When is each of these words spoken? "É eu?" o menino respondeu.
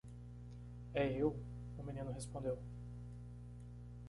"É 0.95 1.05
eu?" 1.23 1.29
o 1.79 1.83
menino 1.83 2.11
respondeu. 2.11 2.57